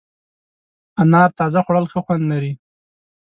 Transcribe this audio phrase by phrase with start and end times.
[1.01, 2.53] انار تازه خوړل ښه خوند لري.